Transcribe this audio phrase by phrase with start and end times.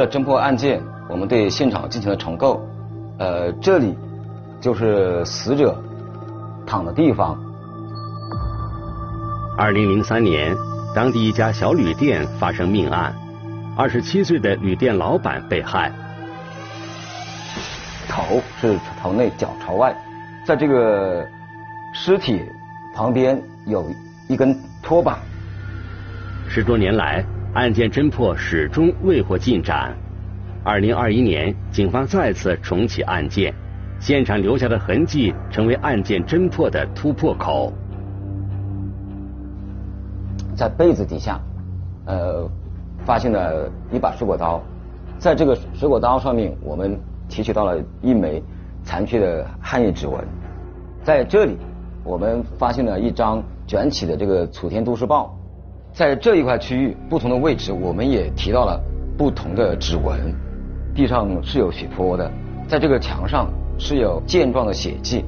[0.00, 2.66] 们为了侦破案件，我们对现场进行了重构。
[3.18, 3.94] 呃，这里
[4.58, 5.78] 就是死者
[6.66, 7.38] 躺的地方。
[9.58, 10.56] 二零零三年，
[10.94, 13.14] 当地一家小旅店发生命案，
[13.76, 15.92] 二十七岁的旅店老板被害。
[18.08, 19.94] 头是朝内，脚朝外，
[20.46, 21.28] 在这个
[21.92, 22.42] 尸体
[22.94, 23.84] 旁边有
[24.28, 25.18] 一根拖把。
[26.48, 29.92] 十多年来，案件侦破始终未获进展。
[30.62, 33.52] 二零二一年，警方再次重启案件，
[33.98, 37.72] 现场留下的痕迹成为案件侦破的突破口。
[40.54, 41.40] 在被子底下，
[42.04, 42.48] 呃，
[43.04, 44.62] 发现了一把水果刀，
[45.18, 46.96] 在这个水果刀上面，我们
[47.28, 48.40] 提取到了一枚
[48.84, 50.24] 残缺的汗液指纹。
[51.02, 51.56] 在这里，
[52.04, 55.34] 我们发现了一张卷起的这个《楚天都市报》。
[55.92, 58.80] 在这一块区域，不同的位置，我们也提到了
[59.18, 60.34] 不同的指纹。
[60.94, 62.30] 地上是有血泊的，
[62.66, 65.24] 在这个墙上是有健壮的血迹。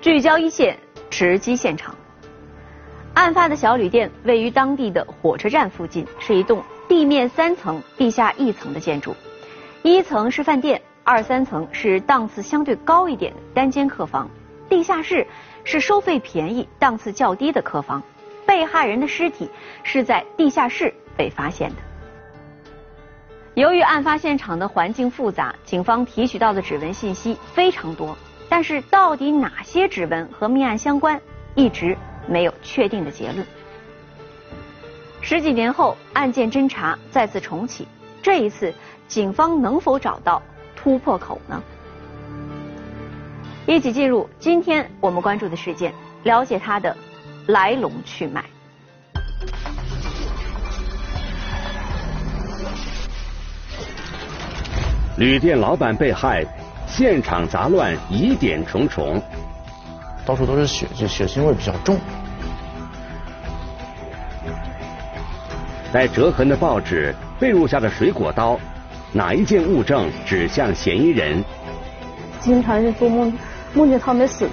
[0.00, 0.76] 聚焦一线，
[1.10, 1.94] 直击现场。
[3.14, 9.14] 案发的小旅店位于当地的火车站附近，是一栋地面三层、地下一层的建筑。
[9.82, 14.30] 一层是饭店，二三层是档次相对高一点的单间客房，
[14.68, 15.26] 地下室
[15.64, 18.02] 是收费便宜、档次较低的客房。
[18.46, 19.48] 被害人的尸体
[19.82, 21.76] 是在地下室被发现的。
[23.54, 28.16] 由于案发现场的环境复杂，警方提取到的指纹信息非常多，
[28.48, 31.20] 但是到底哪些指纹和命案相关，
[31.54, 31.96] 一直。
[32.26, 33.46] 没有确定的结论。
[35.20, 37.86] 十几年后，案件侦查再次重启，
[38.22, 38.74] 这一次
[39.06, 40.42] 警方能否找到
[40.74, 41.62] 突破口呢？
[43.66, 45.94] 一起进入今天我们关注的事件，
[46.24, 46.96] 了解它的
[47.46, 48.44] 来龙去脉。
[55.18, 56.44] 旅店老板被害，
[56.88, 59.22] 现场杂乱，疑点重重。
[60.24, 61.98] 到处都是血，这血腥味比较重。
[65.92, 68.58] 在折痕的报纸，被褥下的水果刀，
[69.12, 71.44] 哪一件物证指向嫌疑人？
[72.40, 73.32] 经常是做梦，
[73.74, 74.48] 梦见他没死。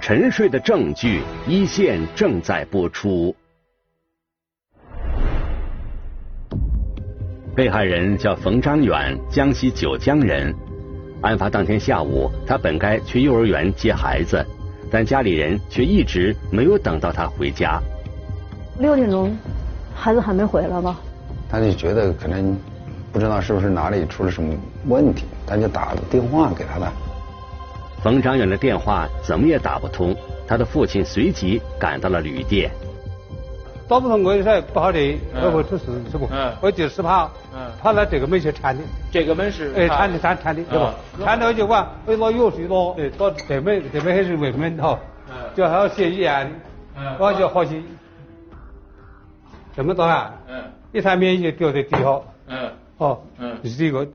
[0.00, 3.34] 沉睡的证据，一线正在播出。
[7.54, 10.54] 被害人叫冯张远，江西九江人。
[11.22, 14.44] 案发当天下午，他本该去幼儿园接孩子，
[14.90, 17.80] 但家里人却一直没有等到他回家。
[18.78, 19.36] 六点钟，
[19.94, 21.00] 孩子还没回来吧？
[21.48, 22.56] 他就觉得可能
[23.12, 24.54] 不知道是不是哪里出了什么
[24.86, 26.92] 问题，他就打了电话给他了。
[28.02, 30.14] 冯长远的电话怎么也打不通，
[30.46, 32.70] 他的父亲随即赶到了旅店。
[33.88, 36.28] 打不通我就说不好的，我会出事是不？
[36.60, 37.30] 我就是怕，
[37.80, 38.82] 怕那这个门去铲的。
[39.12, 39.72] 这个门是？
[39.76, 40.94] 哎，铲的穿穿的，对吧？
[41.22, 44.98] 穿到就完，我拿药水拿，哎，到这门这门还是外门哈，
[45.54, 46.52] 就还要写验，
[47.18, 47.80] 我就好些。
[49.76, 50.34] 这么大啊？
[50.48, 50.64] 嗯。
[50.92, 52.20] 一扇门就掉在地下。
[52.48, 52.70] 嗯。
[52.98, 53.20] 哦。
[53.38, 53.56] 嗯。
[53.62, 54.08] 是这个，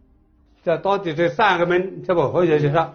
[0.65, 2.85] 这到底这三个门，这不好像就是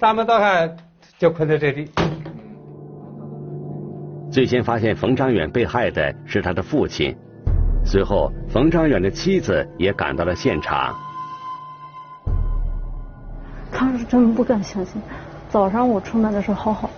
[0.00, 0.76] 三门打开
[1.18, 1.88] 就困在这里。
[4.32, 7.14] 最先发现冯章远被害的是他的父亲，
[7.84, 10.96] 随后冯章远的妻子也赶到了现场。
[13.70, 15.02] 他是真不敢相信，
[15.50, 16.88] 早上我出门的时候好好，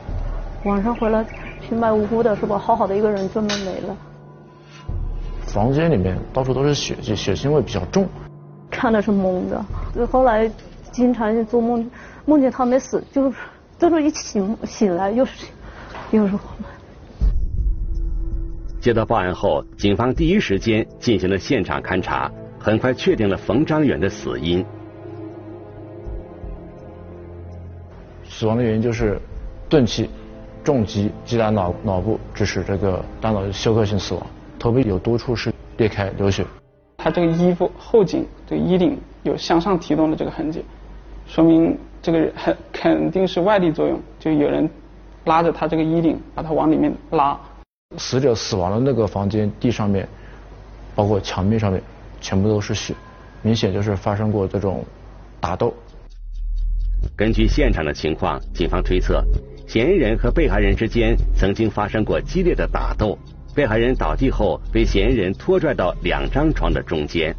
[0.65, 1.27] 晚上回来
[1.61, 2.57] 平白无故的是吧？
[2.57, 3.97] 好好的一个人这么没了。
[5.49, 8.09] 房间里面到处都是血迹，血腥味比较重。
[8.71, 10.49] 看的是懵的，后来
[10.93, 11.91] 经常就做梦，
[12.27, 13.37] 梦见他没死，就是
[13.77, 15.47] 就是一醒醒来又是
[16.13, 16.39] 又是。
[18.85, 24.63] 接到报案后，警方第一时间进行了现场勘查，很快确定了冯张远的死因。
[28.29, 29.19] 死亡的原因就是
[29.71, 30.11] 钝器
[30.63, 34.27] 重击击打脑脑部，致使这个大脑休克性死亡。
[34.59, 36.45] 头部有多处是裂开流血。
[36.99, 40.63] 他这个衣服后颈这个衣领有向上提动的这个痕迹，
[41.27, 44.69] 说明这个很肯定是外力作用，就有人
[45.25, 47.41] 拉着他这个衣领，把他往里面拉。
[47.99, 50.08] 死者死亡的那个房间地上面，
[50.94, 51.82] 包括墙壁上面，
[52.20, 52.94] 全部都是血，
[53.43, 54.85] 明显就是发生过这种
[55.41, 55.73] 打斗。
[57.17, 59.23] 根据现场的情况，警方推测，
[59.67, 63.19] 嫌疑人和被害人之间曾经发生过激烈的打斗，
[63.55, 67.35] 被害人倒地后被嫌疑人拖拽到两张床的中间。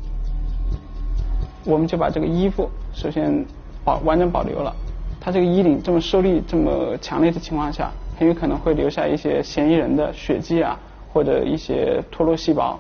[1.65, 3.43] 我们就把这个衣服首先
[3.83, 4.73] 保完整保留了。
[5.19, 10.79] 他这个衣领这么受力这么强烈的情况下，很有可能会留下一些嫌疑人的血迹啊，
[11.11, 12.79] 或者一些脱落细胞。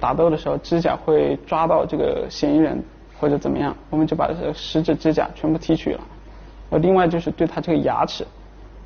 [0.00, 2.82] 打斗的时候指甲会抓到这个嫌疑人
[3.18, 6.00] 或者怎么样，我们就把这个食指指甲全部提取了。
[6.68, 8.26] 我，另外就是对他这个牙齿，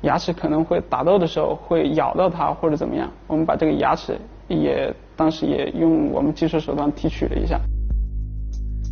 [0.01, 4.15] 牙齿可能会打斗的时候会咬到他或者怎么样，我们把这个牙齿
[4.47, 7.59] 也当时也用我们技术手段提取了一下。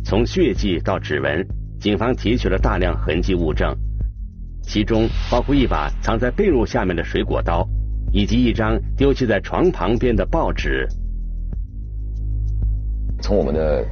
[0.04, 1.46] 从血迹到指纹，
[1.80, 3.72] 警方提取了大量痕迹物证。
[4.68, 7.66] 其中包括一把藏在被褥下面的水果刀，
[8.12, 10.86] 以及一张丢弃在床旁边的报纸。
[13.22, 13.82] 从我们的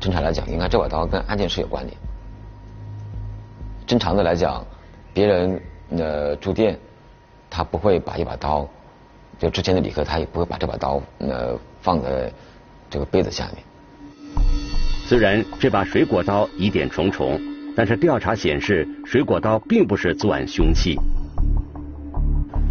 [0.00, 1.96] 侦查来讲，应该这把刀跟案件是有关联。
[3.86, 4.66] 正常的来讲，
[5.14, 6.76] 别人呃住店，
[7.48, 8.68] 他不会把一把刀，
[9.38, 12.32] 就之前的李克，他也不会把这把刀呃放在
[12.90, 14.44] 这个被子下面。
[15.06, 17.40] 虽然这把水果刀疑点重重。
[17.78, 20.98] 但是调查显示，水果刀并不是作案凶器。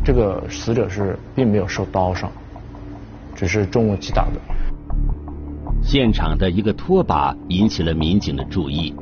[0.03, 2.29] 这个死者是并没有受刀伤，
[3.33, 4.41] 只是重物击打的。
[5.81, 8.93] 现场的一个拖把引起了民警的注意，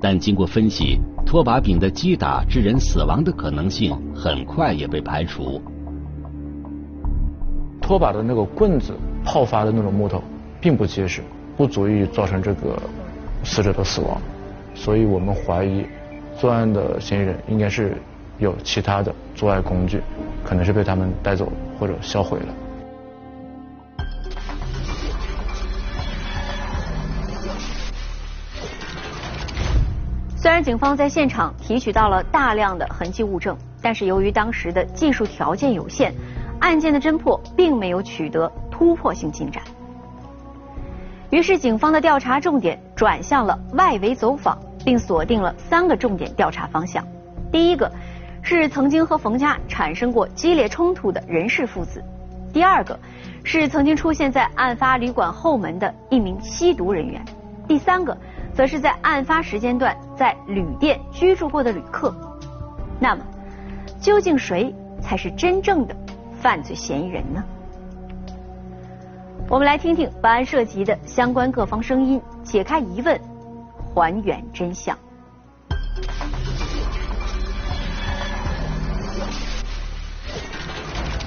[0.00, 5.60] 但经过分析，拖把柄的击打致人死亡的可能性很快也被排除。
[7.78, 10.24] 拖把的那个棍子泡发的那种木头
[10.62, 11.20] 并不结实，
[11.58, 12.80] 不足以造成这个
[13.44, 14.18] 死者的死亡。
[14.74, 15.86] 所以我们怀疑，
[16.38, 17.96] 作案的嫌疑人应该是
[18.38, 20.02] 有其他的作案工具，
[20.44, 22.46] 可能是被他们带走或者销毁了。
[30.36, 36.12] 虽然警方在现场提取到了大量的痕迹物证，但是由于当时的技术条件有限，
[36.58, 39.62] 案件的侦破并没有取得突破性进展。
[41.32, 47.02] 于是，警方的调查重点转向了外围走访，并锁定了三个重点调查方向。
[47.50, 47.90] 第一个
[48.42, 52.02] 是曾经和冯家产生过激烈冲突的任氏父子；
[52.52, 53.00] 第二个
[53.44, 57.18] 是曾经出现在案发旅馆后门的一名吸毒人员；
[57.66, 58.14] 第三个
[58.52, 62.14] 则是在案发时间段在旅店居住过的旅客。
[63.00, 63.24] 那么，
[63.98, 65.96] 究竟谁才是真正的
[66.42, 67.42] 犯罪嫌疑人呢？
[69.48, 73.20] 我们来听听本案涉及的相关各方声音，解开疑问，
[73.94, 74.96] 还原真相。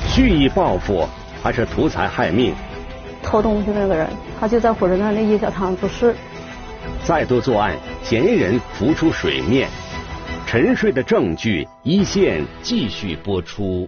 [0.08, 1.08] 蓄意报复
[1.44, 2.56] 还是图财害命？
[3.22, 4.10] 偷东西那个人，
[4.40, 6.16] 他就在火车站那夜宵堂做事。
[7.04, 9.70] 再度作案，嫌疑人浮出水面，
[10.48, 13.88] 沉睡的证据一线继续播出。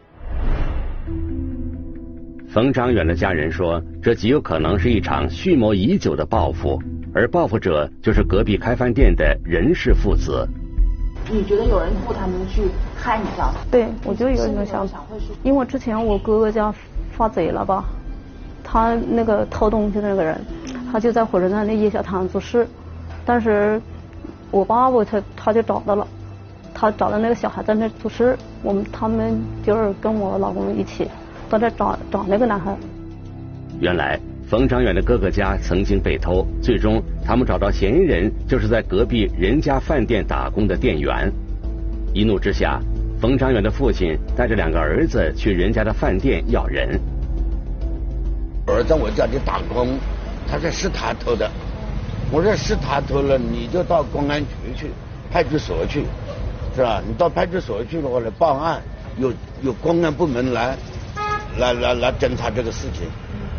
[2.58, 6.82] 冯张远的家人说，这极有可能是一场蓄谋已久的报复，
[7.14, 10.44] 而报复者就是隔壁开饭店的任氏父子。
[11.30, 12.64] 你觉得有人雇他们去
[12.96, 13.52] 害你家？
[13.70, 15.04] 对，我就有一种想法，
[15.44, 16.74] 因为之前我哥哥家
[17.12, 17.86] 发贼了吧，
[18.64, 20.42] 他那个偷东西的那个人，
[20.92, 22.68] 他就在火车站那夜宵摊做事，
[23.24, 23.80] 但是
[24.50, 26.08] 我爸爸他他就找到了，
[26.74, 31.08] 他找到那个小孩在那做事，我们他们就是跟我老公一起。
[31.50, 32.76] 都在找找那个男孩。
[33.80, 41.32] 原来冯长远的哥哥家曾经被偷，最终他们找到嫌疑人，就是在隔壁人家饭店打工的店员。
[42.14, 42.80] 一怒之下，
[43.20, 47.00] 冯长远的父亲带着两个儿子去人家的饭店要人。
[48.66, 50.00] 儿子，我家里打工，
[50.50, 51.50] 他说是他偷的。
[52.32, 54.88] 我说是他偷了，你就到公安局去，
[55.32, 56.04] 派出所去，
[56.76, 57.02] 是吧？
[57.08, 58.82] 你到派出所去的话来报案，
[59.18, 60.76] 有有公安部门来。
[61.58, 63.08] 来来来，侦查这个事情，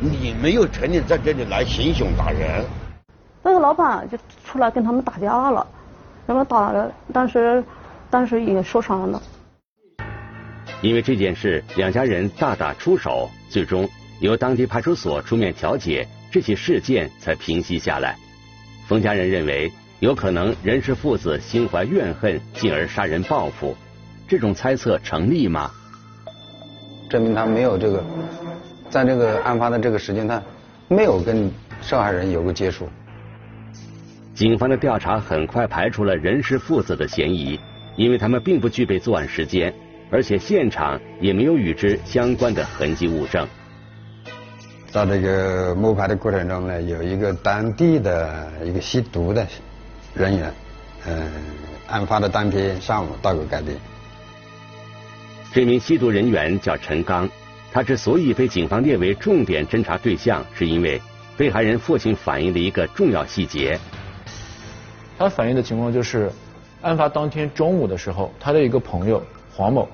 [0.00, 2.64] 你没有权利在这里来行凶打人。
[3.42, 5.66] 那个老板就出来跟他们打架了，
[6.24, 7.64] 然后打了，当时
[8.08, 9.20] 当时也受伤了。
[10.80, 13.88] 因为这件事，两家人大打出手，最终
[14.20, 18.16] 由当地派出所出面调解，这起事件才平息下来。
[18.86, 23.76] 冯家人认为，有可能任氏父子心怀怨恨，进而杀人报复，
[24.28, 25.72] 这种猜测成立吗？
[27.08, 28.04] 证明他没有这个，
[28.90, 30.42] 在这个案发的这个时间，他
[30.88, 31.50] 没有跟
[31.80, 32.88] 受害人有过接触。
[34.34, 37.58] 警方的调查很快排除了任氏父子的嫌疑，
[37.96, 39.74] 因为他们并不具备作案时间，
[40.10, 43.48] 而且现场也没有与之相关的痕迹物证。
[44.90, 49.46] 在这个摸排的过程中呢，有一个当地的一个吸毒的
[50.14, 50.52] 人员，
[51.06, 51.26] 嗯，
[51.88, 53.72] 案发的当天上午到过该地。
[55.50, 57.28] 这名吸毒人员叫陈刚，
[57.72, 61.00] 他之所以被警方列为重点侦查对象，是因为
[61.38, 63.78] 被害人父亲反映的一个重要细节。
[65.16, 66.30] 他反映的情况就是，
[66.82, 69.22] 案发当天中午的时候，他的一个朋友
[69.54, 69.88] 黄某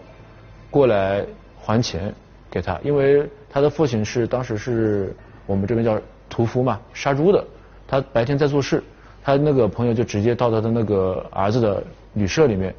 [0.70, 1.25] 过来
[1.56, 2.12] 还钱
[2.50, 5.14] 给他，因为他的父亲是当时是
[5.46, 7.42] 我们这边叫屠夫嘛，杀猪的。
[7.87, 8.82] 他白天在做事，
[9.23, 11.82] 他那个朋友就直接到他的那个儿子的
[12.14, 12.75] 旅社里面，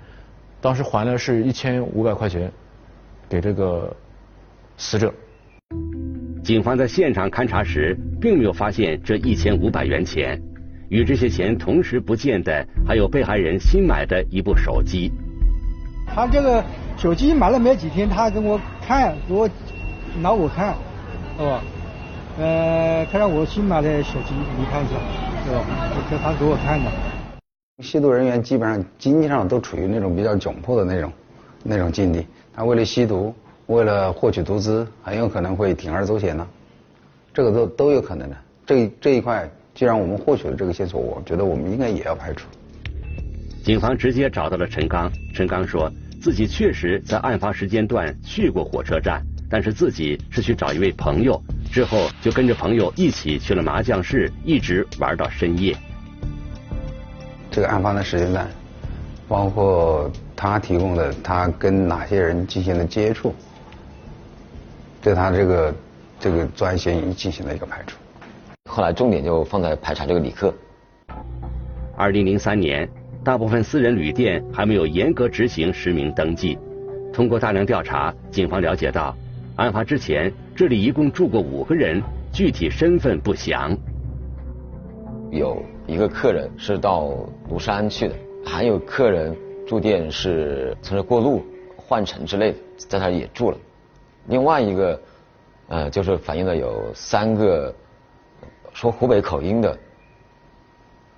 [0.59, 2.51] 当时还了是一千五百块钱
[3.29, 3.95] 给这个
[4.77, 5.13] 死者。
[6.43, 10.41] 警方在现场勘查时，并没有发现这一千五百元钱。
[10.89, 15.11] 与这些钱同时不见的，还有被害人新买的一部手机。
[16.07, 16.63] 他这个
[16.95, 19.49] 手机买了没几天，他给我看，给我
[20.21, 20.75] 拿我看，
[21.37, 21.63] 是吧？
[22.37, 24.93] 呃，他让我新买的手机，你看一下，
[25.43, 25.65] 是吧？
[26.09, 26.91] 这他给我看的。
[27.83, 31.11] 吸毒人员基本上经济上都处于那种比较窘迫的那种
[31.63, 33.33] 那种境地，他为了吸毒，
[33.67, 36.47] 为了获取毒资，很有可能会铤而走险呢。
[37.33, 38.37] 这个都都有可能的。
[38.65, 39.49] 这这一块。
[39.73, 42.47] 既然我们获取了这个线索，我觉得我们应该也要排除。
[43.61, 51.37] 警方直接找到了陈刚，陈刚说自己确实在案发时间段去过火车站，但是自己是去找一位朋友，
[51.69, 55.75] 之后就跟着朋友一起去了麻将室，一直玩到深夜。
[57.51, 58.47] 这个案发的时间段，
[59.27, 63.33] 包括他提供的他跟哪些人进行了接触，
[65.01, 65.73] 对他这个
[66.19, 67.97] 这个作案嫌疑进行了一个排除。
[68.69, 70.53] 后来重点就放在排查这个旅客。
[71.95, 72.89] 二零零三年，
[73.23, 76.57] 大部分私人旅店还没有严格执行实名登记。
[77.13, 79.15] 通过大量调查，警方了解到，
[79.55, 83.77] 案发之前这里一共住过五个人，具体身份不详。
[85.31, 87.09] 有一个客人是到
[87.49, 88.15] 庐山去的，
[88.45, 89.33] 还有客人
[89.65, 91.45] 住店是从这过路
[91.75, 93.57] 换乘之类的，在那也住了。
[94.27, 95.01] 另外一个，
[95.67, 97.73] 呃，就是反映了有三个。
[98.73, 99.77] 说湖北口音的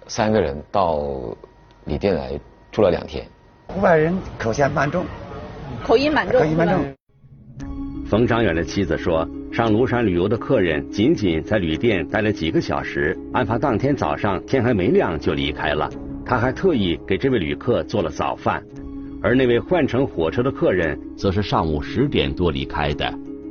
[0.06, 1.02] 三个人到
[1.86, 2.40] 旅店来
[2.72, 3.26] 住了两天。
[3.70, 5.04] 湖北人口音蛮重，
[5.84, 6.40] 口音蛮重。
[6.40, 6.96] 口音蛮重。
[8.06, 15.90] 冯张远的妻子说，上庐山旅游的客人仅仅在旅店待了几个小时，案发当天早上天还没亮就离开了。
[16.28, 18.62] 他还特意给这位旅客做了早饭，
[19.24, 23.10] 而那位换乘火车的客人则是上午十点多离开的。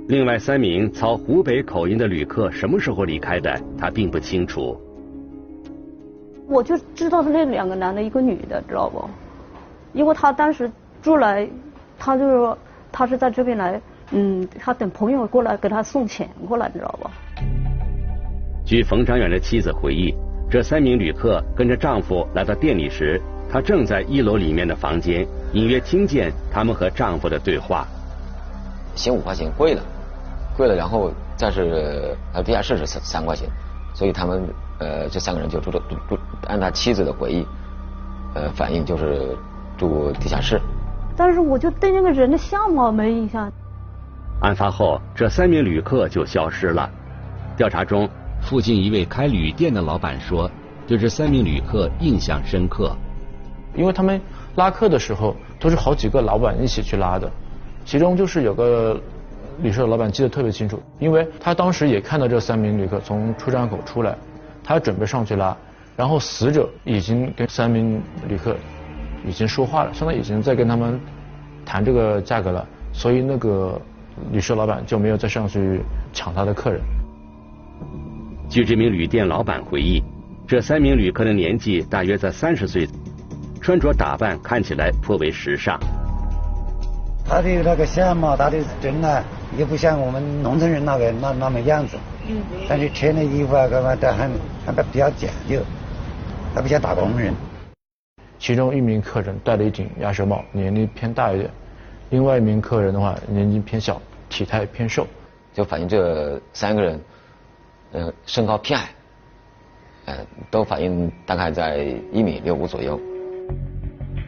[0.08, 4.78] 另外三名操湖北口音的旅客什么时候离开的，他并不清楚。
[6.46, 9.08] 我就知道是那两个男的，一个女的，知道不？
[9.94, 11.48] 因为他当时住来，
[11.98, 12.58] 他就是说
[12.92, 13.80] 他是在这边来，
[14.10, 17.08] 嗯，他等朋友过来给他送钱过来，你知道不？
[18.66, 20.14] 据冯长远的妻子回忆，
[20.48, 27.84] 这三名旅客跟着丈夫来到店里时，她正在一楼里面的房间，隐约听见他们和丈夫的对话。
[28.94, 29.82] 嫌五块钱贵了。
[30.56, 33.48] 贵了，然后再是呃地下室是三三块钱，
[33.92, 34.42] 所以他们
[34.78, 37.46] 呃这三个人就住的住住，按他妻子的回忆
[38.34, 39.36] 呃反映就是
[39.76, 40.60] 住地下室。
[41.16, 43.52] 但是我就对那个人的相貌没印象。
[44.40, 46.88] 案发后，这三名旅客就消失了。
[47.56, 48.08] 调查中，
[48.46, 50.50] 附近一位开旅店的老板说，
[50.86, 52.96] 对这三名旅客印象深刻，
[53.74, 54.20] 因为他们
[54.54, 57.30] 拉客的时候都是好几个老板一起去拉的，
[57.84, 58.98] 其中就是有个。
[59.62, 64.14] 旅社老板记得特别清楚，因为他当时也看到这三名旅客从出站口出来，
[64.62, 65.56] 他准备上去拉，
[65.96, 67.98] 然后死者已经跟三名
[68.28, 68.54] 旅客
[69.26, 71.00] 已经说话了，相当于已经在跟他们
[71.64, 73.80] 谈这个价格了，所以那个
[74.30, 75.80] 旅社老板就没有再上去
[76.12, 76.78] 抢他的客人。
[78.48, 80.02] 据这名旅店老板回忆，
[80.46, 82.88] 这三名旅客的年纪大约在三十岁，
[83.60, 85.78] 穿着打扮看起来颇为时尚。
[87.24, 89.22] 他的那个相貌，他的人呢，
[89.58, 91.96] 也不像我们农村人那个那那么样子。
[92.28, 92.36] 嗯。
[92.68, 94.30] 但是穿的衣服啊，干嘛都很
[94.64, 95.60] 还比较讲究，
[96.54, 97.34] 他不像打工人。
[98.38, 101.50] 其中一名客人戴了一顶鸭舌帽，年龄偏大一点；
[102.10, 105.04] 另外一名客人的话，年纪偏小，体态偏瘦。
[105.52, 107.00] 就反映这三个人，
[107.96, 108.90] 呃，身高偏矮，
[110.04, 111.78] 呃，都反映大概在
[112.12, 113.00] 一米六五左右。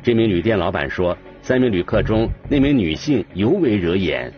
[0.02, 1.14] 这名旅店老板说。
[1.40, 4.30] 三名旅客中，那名女性尤为惹眼。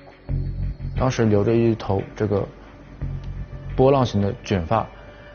[0.96, 2.46] 当时留着一头这个
[3.74, 4.86] 波浪形的卷发，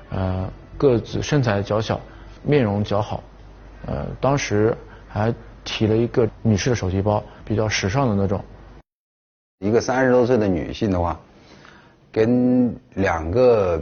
[0.10, 2.00] 呃，个子身材较小，
[2.44, 3.22] 面容较好，
[3.88, 4.74] 呃，当时
[5.10, 5.34] 还
[5.66, 8.42] 提了一个女士的手提包，比较时尚的那种。
[9.60, 11.20] 一个三十多岁的女性的话，
[12.16, 13.78] 跟两个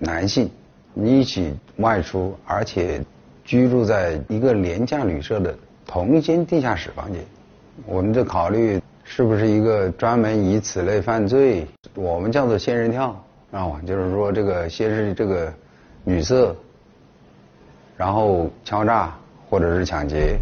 [0.00, 0.50] 男性
[0.96, 3.00] 一起外出，而且
[3.44, 5.56] 居住在一个廉价旅社的。
[5.86, 7.24] 同间地下室房间，
[7.86, 13.12] 我们就考虑是不是一个专门以此类犯罪我们叫做仙人跳，
[13.48, 13.80] 知道吗？
[13.86, 15.54] 就是说这个先是这个
[16.02, 16.56] 女色，
[17.96, 19.16] 然后敲诈
[19.48, 20.36] 或者是抢劫。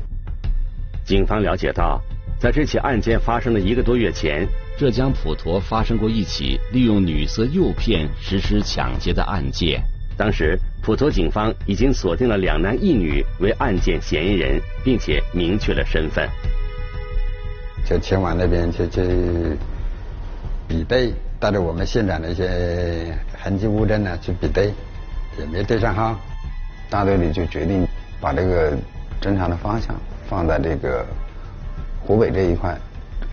[1.04, 2.00] 警方了解到，
[2.40, 9.82] 在这起案件发生的一个多月前，浙江普陀发生过一起利用女色诱骗实施抢劫的案件。
[10.18, 16.28] 当时，普陀警方已经锁定了两男一女为案件嫌疑人，并且明确了身份。
[17.86, 19.56] 就前往那边去去
[20.68, 24.74] 比对，带着我们现场的一些痕迹物证呢去比对，
[25.38, 26.18] 也没对上号。
[26.90, 27.86] 大队里就决定
[28.20, 28.72] 把这个
[29.20, 29.94] 侦查的方向
[30.28, 31.04] 放在这个
[32.00, 32.78] 湖北这一块，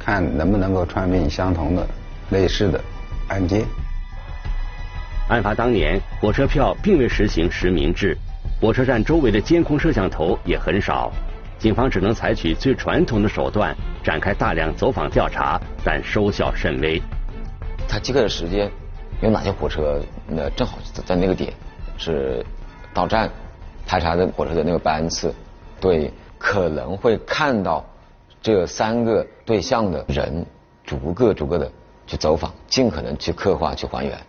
[0.04, 1.88] 看能不能够串并相同的
[2.30, 2.80] 类似的
[3.30, 3.64] 案件。
[5.30, 8.18] 案发当年，火车票并未实行实名制，
[8.60, 11.12] 火车站周围的监控摄像头也很少，
[11.58, 17.02] 警方只能采取最传统的手段，展开大量走访调查，但收效甚微。
[17.88, 18.70] 他即刻的时间，
[19.22, 21.54] 有哪些火车那正好在那个点
[21.98, 22.46] 是
[22.94, 23.30] 到站
[23.88, 25.34] 排查的火车的那个班次，
[25.80, 27.86] 对可能会看到
[28.44, 30.46] 这三个对象的人，
[30.84, 31.72] 逐个逐个的
[32.06, 34.20] 去走访，尽可能去刻画去还原。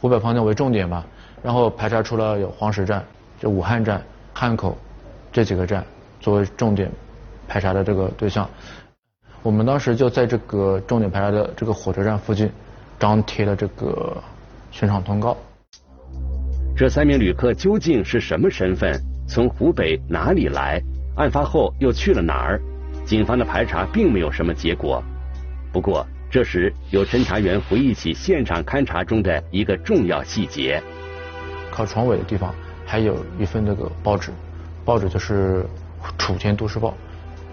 [0.00, 1.04] 湖北方向为重点吧，
[1.42, 3.04] 然后排查出了有黄石站、
[3.40, 4.00] 就武汉站、
[4.32, 4.78] 汉口
[5.32, 5.84] 这几个站
[6.20, 6.88] 作为重点
[7.48, 8.48] 排查的这个对象。
[9.42, 12.48] 我们当时就在这个重点排查的这个火车站附近
[12.96, 14.16] 张贴了这个
[14.70, 15.36] 悬赏通告。
[16.76, 19.02] 这三名旅客究竟是什么身份？
[19.26, 20.80] 从湖北哪里来？
[21.16, 22.62] 案发后又去了哪儿？
[23.06, 25.02] 警方的排查并没有什么结果。
[25.72, 26.06] 不过。
[26.28, 30.82] 这时，有侦查员回忆起现场勘查中的一个重要细节：
[31.70, 32.52] 靠床尾的地方
[32.84, 34.32] 还有一份那个报纸，
[34.84, 35.62] 报纸就是
[36.18, 36.88] 《楚天都市报》。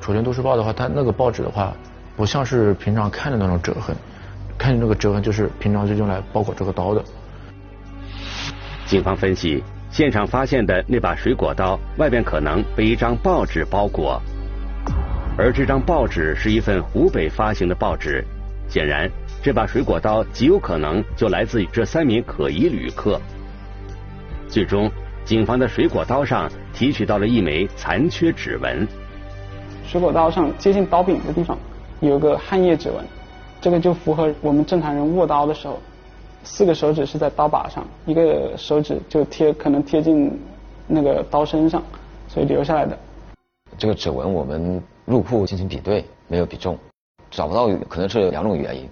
[0.03, 1.71] 《楚天都市报》的话，它那个报纸的话，
[2.17, 3.95] 不像是平常看的那种折痕，
[4.57, 7.03] 看那个折痕就是平常就用来包裹这个刀的。
[8.87, 14.19] 警方分析，现场发现的那把水果刀外边可能被一张报纸包裹，
[15.35, 18.23] 而这张报纸是一份湖北发行的报纸。
[18.69, 19.09] 显然，
[19.41, 23.19] 这把水果刀极有可能就来自于这三名可疑旅客。
[24.47, 24.89] 最终，
[25.25, 28.87] 警方的水果刀上提取到了一枚残缺指纹。
[29.87, 31.57] 水果刀上接近刀柄的地方
[31.99, 33.03] 有个汗液指纹，
[33.59, 35.79] 这个就符合我们正常人握刀的时候，
[36.43, 40.39] 四个手指是在刀把上，一个手指就贴可能贴近
[40.87, 41.81] 那个刀身上，
[42.27, 42.95] 所以留下来的。
[43.79, 46.77] 这个指纹我们入库进行比对，没有比中。
[47.29, 48.87] 找不到可能是有两种原因，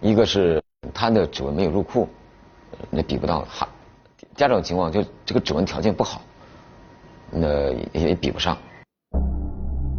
[0.00, 0.62] 一个是
[0.94, 2.08] 他的指纹没有入库，
[2.90, 3.66] 那比不到；还
[4.36, 6.22] 第二种情况就这个指纹条件不好，
[7.30, 8.56] 那也比不上。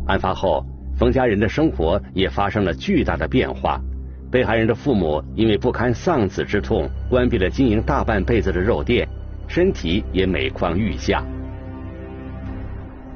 [0.08, 0.64] 案发后，
[0.98, 3.80] 冯家人的生活也发生了巨大的变化。
[4.32, 9.08] 被害人的父母因为不堪丧子之痛，关闭了经营大半辈子的肉店，
[9.48, 11.24] 身体也每况愈下。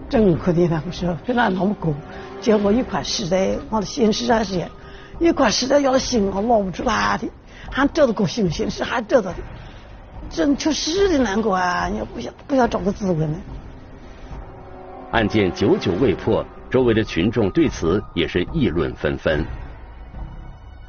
[0.10, 1.94] 真可怜他们说，本来那么过。
[2.40, 3.36] 结果一块石头，
[3.70, 4.62] 我的心实在是，
[5.20, 7.28] 一块石头要的心我拿不出来的，
[7.72, 9.36] 还找到个心心是还找到的，
[10.30, 11.88] 真确实的难过啊！
[11.88, 13.36] 你不想不想找个滋味呢？
[15.12, 19.44] 案件久久未破，周围的群众对此也是议论纷纷。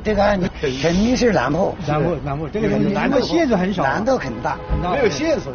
[0.05, 5.53] 这个案子肯定是难破，难破难破，这个人难的线索很少，难度很大，没有线索，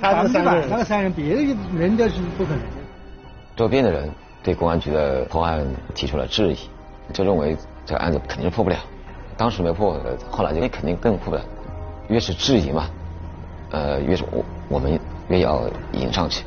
[0.00, 2.85] 百分之百那个三人，别的人家是不可能的。
[3.56, 4.08] 周边的人。
[4.42, 6.56] 对公安局的破案提出了质疑，
[7.12, 8.76] 就认为这个案子肯定是破不了。
[9.36, 11.42] 当时没破，后来就肯定更破不了。
[12.06, 12.88] 越是质疑嘛，
[13.72, 16.44] 呃，越是我我们越要引上去，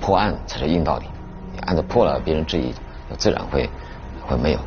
[0.00, 1.04] 破案才是硬道理。
[1.66, 2.72] 案子破了，别人质疑，
[3.18, 3.68] 自然会
[4.26, 4.58] 会没有。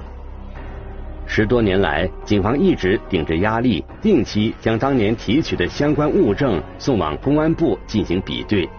[1.26, 8.70] 十多年来，警方一直顶着压力，定期将当年提取的相关物证送往公安部进行比对。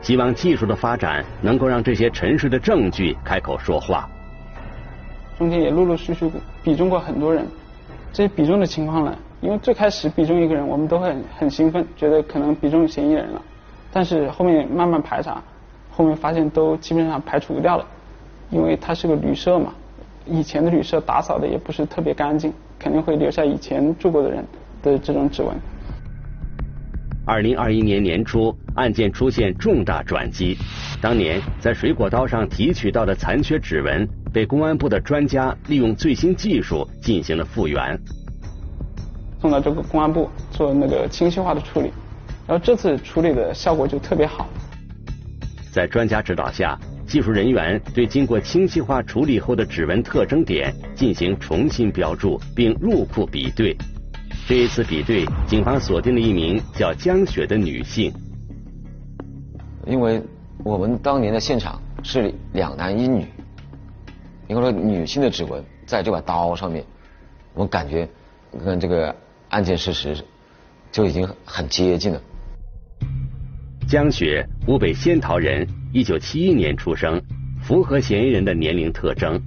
[0.00, 4.08] 希望技术的发展能够让这些沉睡的证据开口说话。
[5.36, 6.30] 中间也陆陆续续
[6.62, 7.46] 比中过很多人，
[8.12, 13.42] 这些比中的情况呢，因为最开始比中一个人，我们都很很兴奋，觉得可能比中嫌疑人了。
[13.92, 15.42] 但是后面慢慢排查，
[15.90, 17.84] 后面发现都基本上排除掉了，
[18.50, 19.72] 因为它是个旅社嘛，
[20.26, 24.44] 以前的旅社打扫的也不是特别干净，肯定会留下以前住过的人
[24.82, 25.54] 的这种指纹。
[27.28, 30.56] 二零二一年年初，案件出现重大转机。
[30.98, 38.00] 当年在水果刀上提取到的残缺指纹，被公安部的专家利用最新技术进行了复原，
[39.42, 41.92] 送到这个公安部做那个清晰化的处理。
[42.46, 44.48] 然后这次处理的效果就特别好。
[45.70, 53.76] 在专家指导下，技术人员对经过清晰化处理后的指纹特征点进行重新标注，并入库比对。
[54.48, 58.10] 这一次比对，警方锁定了一名叫江雪的女性。
[59.86, 60.22] 因为
[60.64, 63.26] 我们当年的现场是两男一女，
[64.46, 66.82] 应该说女性的指纹在这把刀上面，
[67.52, 68.08] 我感觉
[68.64, 69.14] 跟这个
[69.50, 70.16] 案件事实
[70.90, 72.18] 就已经很接近了。
[73.86, 77.20] 江雪，湖北仙桃人，一九七一年出生，
[77.60, 79.38] 符合嫌疑人的年龄特征。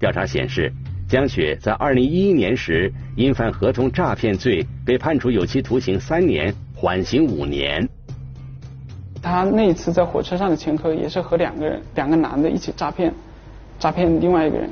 [0.00, 0.72] 调查显示，
[1.08, 7.88] 江雪在二零一一年时因犯合同诈骗罪，被判处有期徒刑三年，缓刑五年。
[9.22, 13.14] 他那一次在火车上的前科也是和两个人，两个男的一起诈骗，
[13.78, 14.68] 诈骗另外一个人。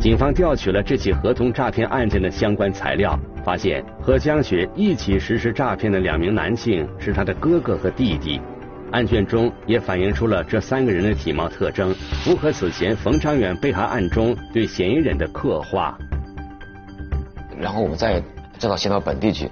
[0.00, 3.18] 警方调取了这起合同诈骗案件的相关材料。
[3.44, 8.40] 发现和江雪一起实施诈骗的两名男性是他的哥哥和弟弟，
[8.92, 15.98] 案卷中也反映出了这三个人的体貌特征，符合此前冯长远被害案中对嫌疑人的刻画。
[17.58, 18.22] 然后我们再
[18.58, 19.50] 再到仙桃本地去，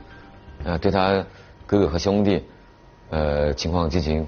[0.64, 1.24] 呃，对他
[1.66, 2.44] 哥哥和兄弟，
[3.08, 4.26] 呃，情况进行，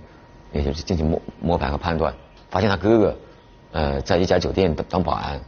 [0.50, 2.14] 也就是进行摸摸排和判断，
[2.48, 3.16] 发现他哥哥，
[3.72, 5.38] 呃，在一家酒店当当保安，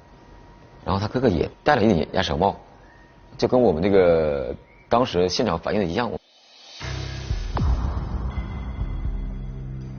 [0.85, 2.55] 然后他哥哥也戴了一顶鸭舌帽。
[3.39, 4.55] 就跟我们那个
[4.91, 6.11] 当时现场反映的一样。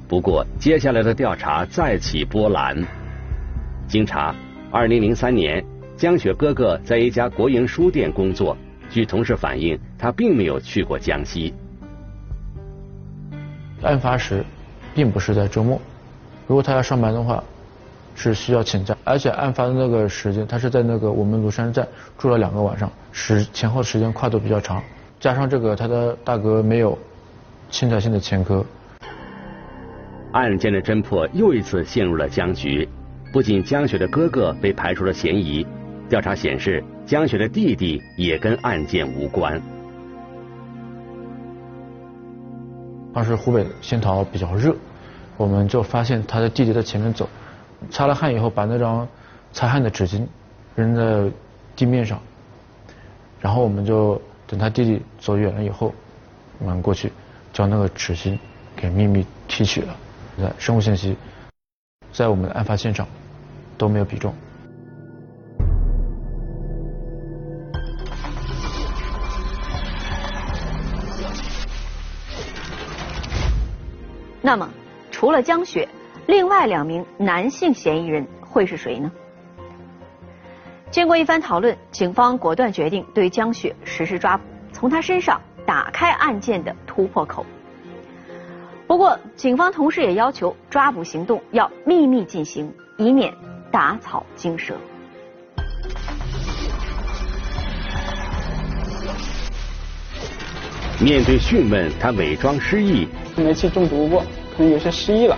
[0.08, 2.78] 不过，接下来的调查再起波澜。
[3.88, 4.36] 经查，
[4.72, 5.64] 二零零三年，
[5.98, 8.56] 江雪哥哥在一家国营书店工作。
[8.90, 11.54] 据同事反映，他并没有去过江西。
[13.82, 14.46] 案发时，
[14.94, 15.82] 并不是在周末。
[16.48, 17.44] 如果他要上班的话。
[18.18, 21.86] 是需要请假，而且案发的那个时间，他是在那个我们庐山站
[22.18, 24.82] 住了两个晚上，时前后时间跨度比较长，
[25.20, 26.98] 加上这个他的大哥没有
[27.70, 28.66] 侵占性的前科，
[30.36, 32.86] 案件的侦破又一次陷入了僵局。
[33.32, 35.66] 不仅江雪的哥哥被排除了嫌疑，
[36.10, 39.62] 调查显示江雪的弟弟也跟案件无关。
[43.14, 44.76] 当时湖北仙桃比较热，
[45.38, 47.30] 我们就发现他的弟弟在前面走。
[47.90, 49.08] 擦了汗以后，把那张
[49.54, 50.28] 擦汗的纸巾
[50.76, 51.32] 扔在
[51.78, 52.20] 地面上，
[53.40, 55.96] 然后我们就等他弟弟走远了以后，
[56.60, 57.10] 我们过去
[57.54, 58.38] 将那个纸巾
[58.76, 59.96] 给秘密提取了。
[60.58, 61.18] 生物信息
[62.12, 63.08] 在我们的案发现场
[63.78, 64.34] 都没有比重。
[74.42, 74.70] 那么，
[75.12, 75.90] 除了江雪？
[76.28, 79.12] 另外两名男性嫌疑人会是谁呢？
[80.92, 87.46] 经过一番讨论，警方果断决定对江雪实施抓捕，从他身上打开案件的突破口。
[88.88, 93.34] 不过，警方同时也要求抓捕行动要秘密进行，以免
[93.72, 94.76] 打草惊蛇。
[101.02, 104.24] 面对讯问，她伪装失忆，煤气中毒过，
[104.56, 105.36] 可能有些失忆了。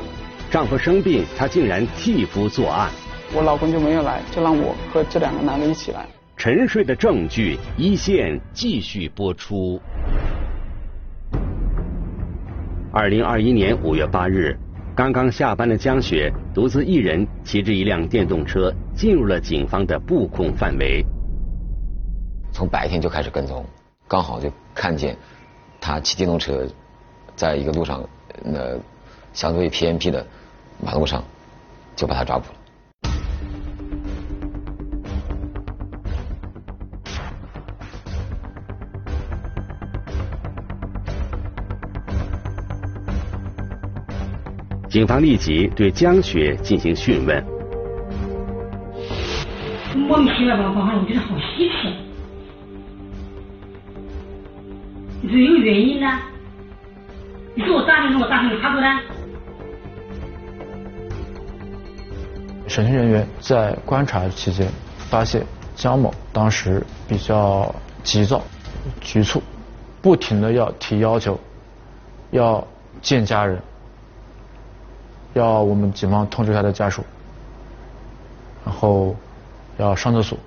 [0.51, 2.91] 丈夫生病，她竟然替夫作案。
[3.33, 6.05] 我老公就没有来，就让我和这两个男的一起来。
[6.35, 9.81] 沉睡的证据，一线继续播出。
[12.91, 14.57] 二零二一年五月八日，
[14.95, 21.05] 刚刚下班的江雪独自一人骑着一辆电动车进入了警方的布控范围。
[22.53, 23.65] 从白天就开始跟踪，
[24.07, 25.15] 刚好就看见
[25.81, 26.65] 他骑电动车
[27.35, 28.03] 在一个路上，
[28.43, 28.77] 那
[29.33, 30.25] 相对偏僻的。
[30.79, 31.23] 马路上
[31.95, 32.56] 就把他抓捕了。
[44.89, 47.45] 警方立即对江雪进行讯问。
[49.95, 51.93] 莫名其妙吧，好像我觉得好稀奇。
[55.21, 56.07] 你是有原因呢？
[57.53, 58.87] 你说我大声，我大声，他不呢？
[62.67, 64.67] 审讯人员在观察期间
[65.09, 65.45] 发现
[65.75, 67.73] 江某当时比较
[68.03, 68.41] 急躁、
[69.01, 69.41] 局促，
[70.01, 71.37] 不停的要提要求，
[72.31, 72.65] 要
[73.01, 73.59] 见家人，
[75.33, 77.03] 要我们警方通知他的家属，
[78.65, 79.15] 然后
[79.77, 80.37] 要上厕所。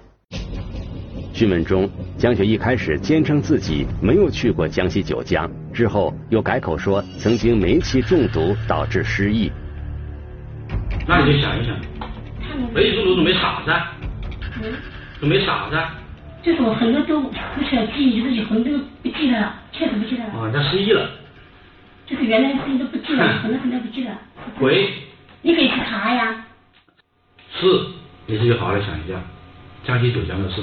[1.33, 1.89] 讯问中，
[2.19, 9.51] 江雪一开始坚称自己没有去过江西九江，之后又改口说曾经煤气中毒导致失忆。
[11.07, 11.75] 那你就想一想。
[12.75, 13.73] 煤气中毒怎么没傻子，
[14.63, 14.73] 嗯，
[15.21, 15.79] 都没傻子。
[16.43, 20.31] 就是我很多都不想记忆，就是有很多不记得了，确实不记得了。
[20.31, 21.09] 啊，他失忆了。
[22.11, 24.11] 就是原来的事情都不记得，很多很多不记得。
[24.59, 24.93] 鬼。
[25.43, 26.45] 你可以去查呀。
[27.53, 27.87] 是，
[28.27, 29.15] 你自己好好的想一下，
[29.85, 30.61] 江西九江的事。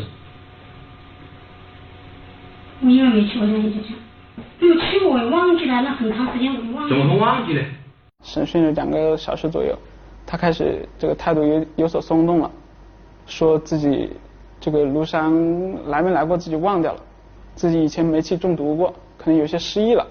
[2.82, 3.92] 我因为没去过江西九江，
[4.60, 6.90] 没，有去过我忘记了，那很长时间我就忘了。
[6.90, 7.62] 怎么会忘记呢？
[8.24, 9.74] 审讯了两个小时左右，
[10.26, 12.52] 他开始这个态度有有所松动了，
[13.26, 14.12] 说自己
[14.60, 15.32] 这个庐山
[15.90, 17.02] 来没来过自己忘掉了，
[17.56, 20.06] 自己以前煤气中毒过，可能有些失忆了。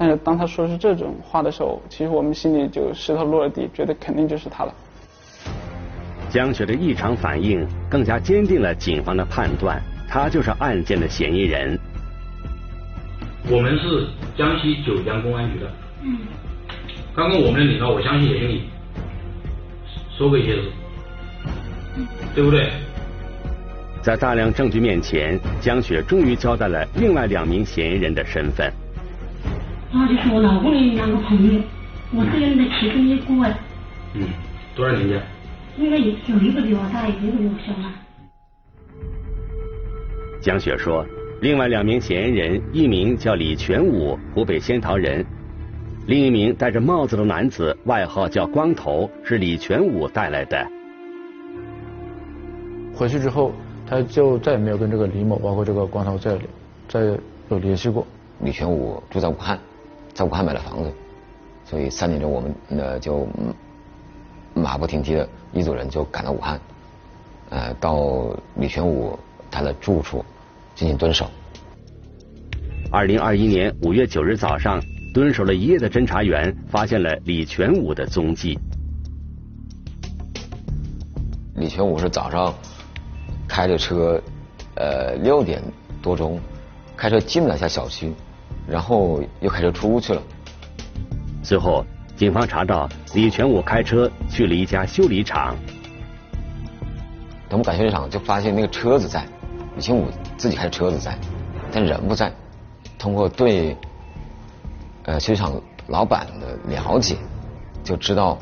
[0.00, 4.74] 但是当他说出这种话的时候，其实我们心里就石头落了地，觉得肯定就是他了。
[6.30, 11.78] 江雪的异常反应更加坚定了警方的判断，他就是案件的嫌疑人。
[13.50, 14.06] 我们是
[14.38, 15.70] 江西九江公安局的，
[16.02, 16.16] 嗯，
[17.14, 18.70] 刚刚我们的领导，我相信也跟你
[20.16, 20.62] 说过一些事，
[22.34, 22.70] 对不对？
[24.00, 28.72] 在大量证据面前，江雪终于交代了另外两名嫌疑人的身份。
[29.92, 31.60] 然后就是我老公的两个朋友，
[32.12, 33.58] 我这个人的其中一个哎，
[34.14, 34.22] 嗯，
[34.76, 35.20] 多少年纪？
[35.82, 37.92] 应该有有一个比我大，有一个比我小嘛。
[40.40, 41.04] 江雪说，
[41.40, 45.24] 另外两名嫌疑人，一名叫李全武，湖北仙桃人；
[46.06, 50.66] 另一名戴着帽子的男子，外号叫光头，是李全武带来的。
[52.94, 53.52] 回去之后，
[53.86, 56.38] 他就再也没有跟这个李某，包括这个光头再
[56.86, 57.00] 再
[57.48, 58.06] 有联系过。
[58.42, 59.58] 李全武住在武汉，
[60.14, 60.92] 在武汉买了房子，
[61.64, 63.26] 所以三点钟我们呃就
[64.54, 66.60] 马不停蹄的一组人就赶到武汉，
[67.50, 69.18] 呃，到李全武
[69.50, 70.24] 他的住处
[70.74, 71.30] 进行蹲守。
[72.92, 74.82] 二零二一年五月九日早上，
[75.14, 78.58] 蹲守了一夜的侦查员发现了李全武的踪迹。
[81.54, 82.54] 李全武是早上
[83.46, 84.20] 开着车，
[84.74, 85.62] 呃，六点
[86.02, 86.40] 多钟
[86.96, 88.12] 开车进了一下小区，
[88.70, 90.22] 然后又开车出去了。
[91.42, 91.84] 随后，
[92.16, 95.56] 警方查到李全武开车去了一家修理厂。
[97.48, 99.26] 等我们赶修理厂，就发现那个车子在，
[99.74, 100.06] 李全武
[100.36, 101.18] 自己开的车子在，
[101.72, 102.32] 但人不在。
[102.96, 103.76] 通过对
[105.04, 107.16] 呃修理厂老板的了解，
[107.82, 108.38] 就知道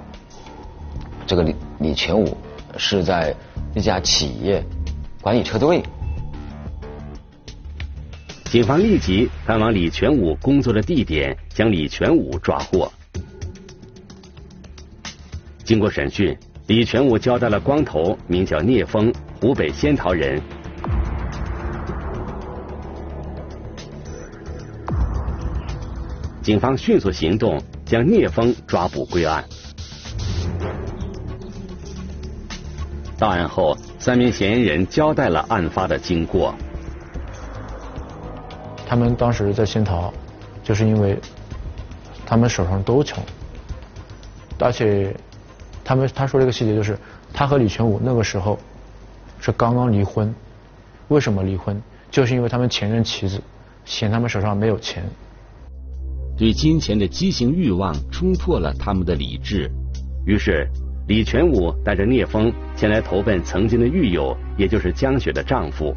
[1.27, 2.37] 这个李李全武
[2.77, 3.35] 是在
[3.75, 4.62] 一家企业
[5.23, 5.83] 管理车队。
[8.51, 12.91] 警方立即赶往李全武工作的地点，将李全武抓获。
[15.63, 16.35] 经过审讯，
[16.67, 20.41] 李全武交代了光头名叫聂风，湖北仙桃人。
[26.41, 29.45] 警方迅速行动，将聂风抓捕归案。
[33.19, 36.55] 到案后，三名嫌疑人交代了案发的经过。
[38.88, 40.11] 他们当时在仙桃，
[40.64, 41.18] 就是因为
[42.24, 43.22] 他们手上都穷，
[44.59, 45.14] 而且
[45.85, 46.98] 他们他说这个细节就是，
[47.31, 48.59] 他和李全武那个时候
[49.38, 50.35] 是刚刚离婚，
[51.09, 51.79] 为什么离婚？
[52.11, 53.38] 就是因为他们前任妻子
[53.85, 55.05] 嫌他们手上没有钱。
[56.38, 59.70] 对金钱的畸形欲望冲破了他们的理智，
[60.24, 60.66] 于是
[61.09, 65.94] 李全武带着聂风前来投奔曾经的狱友，也就是江雪的丈夫。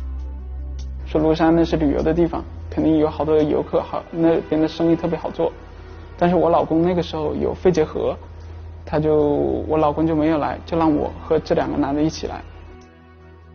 [1.06, 5.52] 说庐山那是旅游的地方，肯定有好多游客，好那边的生意特别好做。
[6.18, 8.16] 但是我老公那个时候有肺结核，
[8.86, 9.16] 他就
[9.68, 12.42] 我老公就没有来，就让我和这两个男的一起来。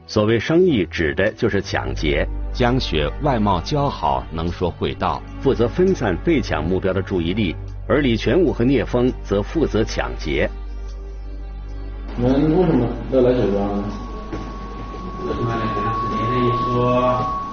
[0.06, 2.24] 所谓生意，指的就是抢劫。
[2.52, 7.54] 江雪外貌姣好，能说会道，负责分散被抢目标的注意力；
[7.88, 10.48] 而李全武和聂风则负责抢劫。
[12.16, 13.82] 你们为什么要来酒庄？
[15.26, 15.56] 为什么来？
[15.92, 17.45] 是别人说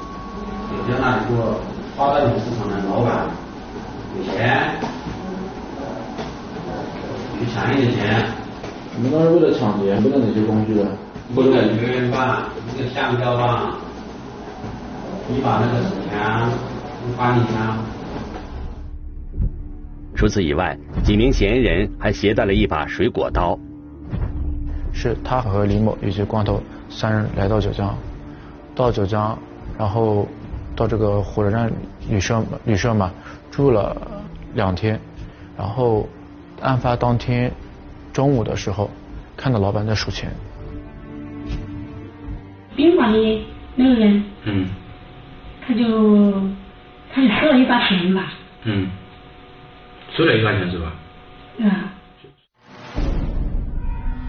[0.74, 1.60] 酒庄那里做
[1.96, 3.28] 花鸟市场的老板
[4.18, 4.72] 有钱，
[7.40, 8.26] 去抢一点钱。
[8.96, 10.86] 你们当时为了抢劫，用了哪些工具的？
[11.32, 12.44] 一个圆棒，
[12.76, 13.74] 一个橡胶棒。
[15.32, 16.50] 一把那个手枪，
[17.16, 17.78] 发你枪。
[20.16, 23.58] 除此以外，几名嫌疑人还携带了一把水果刀。
[24.92, 27.96] 是他和李某以及光头三人来到九江，
[28.76, 29.38] 到九江，
[29.78, 30.28] 然后
[30.76, 31.72] 到这个火车站
[32.10, 33.12] 旅社旅社嘛
[33.52, 33.96] 住了
[34.54, 35.00] 两天，
[35.58, 36.08] 然后
[36.62, 37.52] 案发当天
[38.12, 38.90] 中午的时候，
[39.38, 40.32] 看到老板在数钱。
[42.76, 44.24] 宾馆里那个人。
[44.46, 44.68] 嗯。
[45.66, 46.34] 他就
[47.14, 48.34] 他就收了一把钱吧。
[48.64, 48.90] 嗯，
[50.14, 50.94] 收了一把钱是吧？
[51.58, 51.72] 嗯。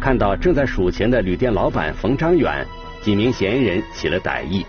[0.00, 2.64] 看到正在数钱的旅店老板冯张远，
[3.00, 4.64] 几名嫌疑人起了歹意。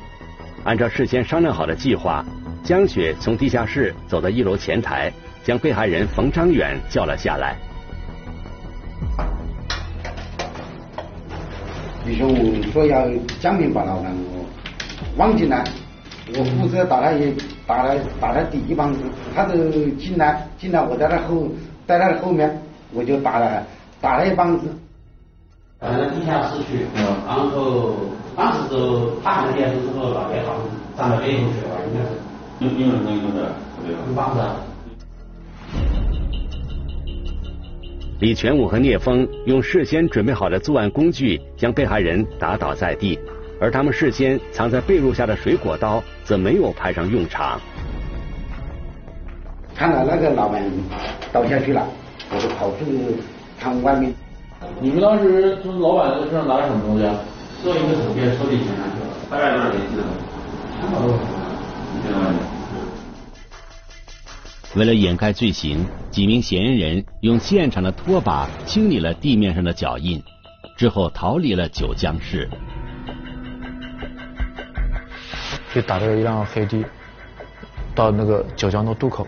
[0.66, 2.26] 按照事先商量好的计划，
[2.64, 7.56] 江雪从地下室走到一楼前台，将被害人冯张远叫了下来。
[12.04, 13.08] 李兄说要
[13.40, 14.44] 奖品把老板我
[15.18, 15.64] 忘记了。
[16.36, 17.32] 我负责打他一
[17.68, 19.02] 打他打他第一棒子，
[19.36, 21.48] 他都进来进来，我在他后
[21.86, 22.60] 在他的后面，
[22.92, 23.64] 我就打了
[24.02, 24.66] 打了一棒子。
[25.80, 26.88] 在地下室去，
[27.28, 27.94] 然后
[28.36, 30.56] 当时都他那边之后，老别好
[30.98, 32.10] 站到背后去了，应该是。
[32.60, 33.52] 用用什么用的？
[34.08, 34.42] 用棒子。
[38.20, 43.20] 李全武和聂风用事先准备好的作案工具将被害人打倒在地，
[43.60, 47.60] 而他们事先藏在被褥下的水果刀则没有派上用场。
[49.76, 50.64] 看到那个老板
[51.34, 51.86] 倒下去了，
[52.34, 52.86] 我就跑出
[53.60, 54.14] 看外面。
[54.80, 57.16] 你们当时从老板身上拿什么东西啊？
[57.66, 60.10] 做一个手电抽进钱上去了，大概多少钱记得吗？
[60.80, 61.26] 三百多块钱，
[61.98, 62.32] 一千万。
[64.76, 70.22] 为了掩盖罪行，几名嫌疑人用现场的拖把清理了地面上的脚印，
[70.78, 72.48] 之后逃离了九江市。
[75.74, 76.86] 就打着一辆黑的
[77.96, 79.28] 到那个九江的渡口，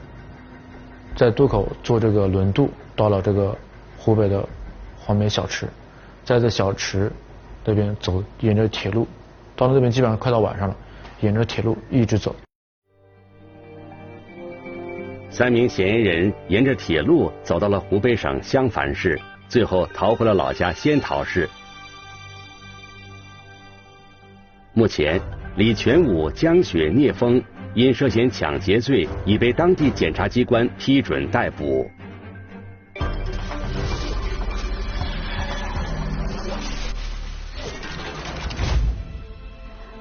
[1.16, 3.58] 在渡口坐这个轮渡到了这个
[3.98, 4.48] 湖北的
[4.96, 5.68] 黄梅小池，
[6.24, 7.12] 在这小池
[7.70, 9.06] 那边走，沿着铁路，
[9.54, 10.76] 到了那边基本上快到晚上了，
[11.20, 12.34] 沿着铁路一直走。
[15.30, 21.50] 三名嫌疑人沿着铁路走到了湖北省襄樊市，最后逃回了老家仙桃市。
[24.74, 25.20] 目前，
[25.58, 31.86] 李全武、江雪、聂峰因涉嫌抢劫罪已被当地检察机关批准逮捕。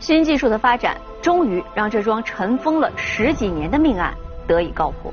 [0.07, 4.15] 新技术的发展，终于让这桩尘封了十几年的命案
[4.47, 5.13] 得以告破。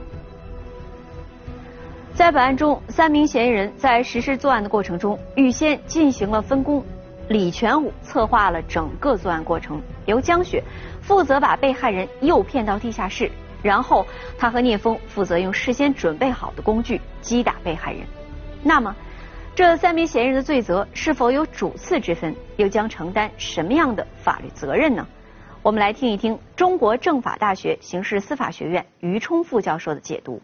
[2.14, 6.86] 在本案中，三名嫌疑人在实施作案的过程中，预先进行了分工。
[7.28, 10.64] 李全武策划了整个作案过程，由江雪
[11.02, 13.32] 负责把被害人诱骗到地下室，
[13.64, 14.06] 然后
[14.38, 18.02] 他和聂风负责用事先准备好的工具击打被害人。
[18.62, 18.96] 那么，
[19.56, 22.36] 这三名嫌疑人的罪责是否有主次之分？
[22.58, 25.08] 又将承担什么样的法律责任呢？
[25.62, 30.42] 我们来听一听中国政法大学刑事司法学院于冲副教授的解读。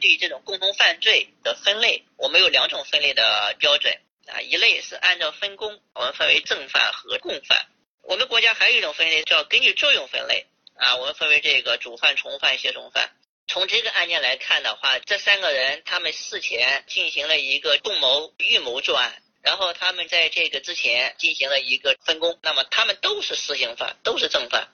[0.00, 3.94] 对于这种共同犯罪的分类，我们有两种分类的标准
[4.26, 7.56] 啊，一类是按照分工，我们分为正犯和共犯。
[8.02, 13.10] 我们国家还有一种分类叫根据作用分类啊，我们分为这个主犯、从犯、协同犯。
[13.52, 24.68] 从这个案件来看的话，这三个人他们事前进行了一个共谋、预谋作案，然后他们在这个之前进行了一个分工，那么他们都是实行犯，都是正犯。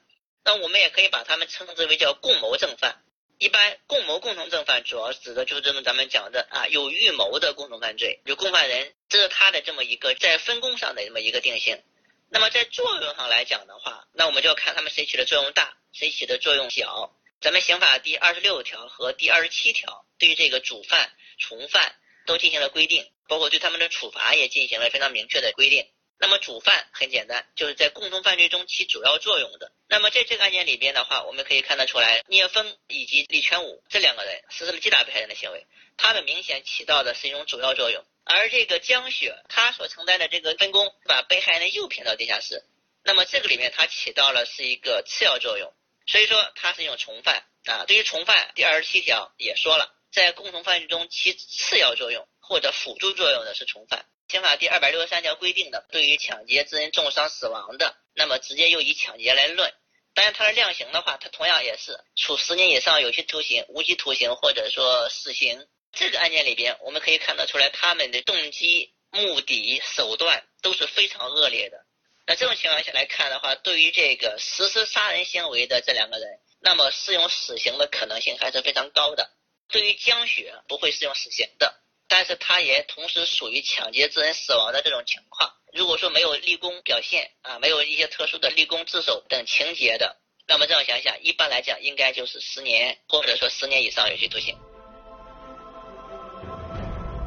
[0.45, 3.03] 那我们也可以把他们称之为叫共谋正犯。
[3.39, 11.83] 一般共谋共同正犯主要指的就是这种咱们讲的啊有预谋的共同犯罪，就共犯人，这是他的这么一个在分工上的这么一个定性。
[12.29, 17.17] 那么在作用上来讲的话，那我们就要看他们谁起的作用大，谁起的作用小。
[17.41, 21.95] 咱们刑法第二十六条和第二十七条对于这个主犯、从犯
[22.27, 25.87] 都进行了规定，包括对他们的处罚也进行了非常明确的规定。
[26.19, 29.71] 那么主犯很简单，就是在共同犯罪中起主要作用的。
[29.87, 35.67] 那么在这个案件里边的话，我们可以看得出来，聂风以及李全武这两个人实施了击打被害人的行为，
[35.99, 38.03] 他们明显起到的是一种主要作用。
[38.25, 42.65] 而这个江雪，他所承担的这个分工，把被害人诱骗到地下室，
[43.05, 45.71] 那么这个里面他起到了是一个次要作用，
[46.07, 47.85] 所以说他是一种从犯啊。
[47.87, 54.07] 对于从犯，第二十七条也说了，在共同犯罪中起次要作用或者辅助作用的是从犯。
[54.29, 59.73] 刑法第二百六十三条规定的，对于抢劫致人重伤死亡的，那么直接又以抢劫来论。
[60.15, 65.69] 但是它的量刑的话，它同样也是处十年以上有期徒刑、无期徒刑或者说死刑。
[65.93, 71.86] 这个案件里边，我们可以看得出来，他们的动机、目的、手段都是非常恶劣的。
[72.27, 79.31] 那这种情况下来看的话，对于这个实施杀人行为的这两个人，那么适用死刑的可能性还是非常高的。
[79.69, 81.83] 对于江雪，不会适用死刑的。
[82.09, 85.53] 但是他也同时属于抢劫致人死亡的这种情况。
[85.73, 90.17] 如果说没有立功表现啊，没有一些特殊的立功自首等情节的，
[90.47, 94.57] 那么这样想想，一般来讲应该就是十年或者说十年以上有期徒刑。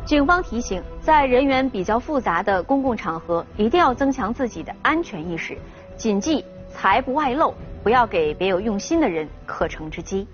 [0.10, 5.56] 警方提醒，在人员比较复杂的公共场合，一定要增强自己的安全意识，
[5.98, 7.54] 谨记财不外露，
[7.84, 10.28] 不要给别有用心的人可乘之机。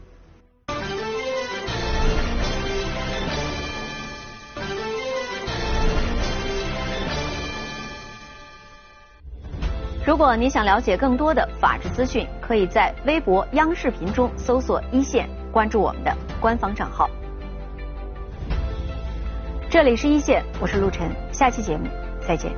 [10.05, 17.09] 如果你想了解更多的法治资讯，可以在微博、央视频中搜索“一线”，关注我们的官方账号。
[19.75, 21.83] 这里是一线，我是陆晨，下期节目
[22.25, 22.49] 再见。